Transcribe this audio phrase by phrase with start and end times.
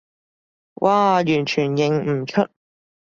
[0.77, 0.87] 嘩，
[1.21, 2.47] 完全認唔出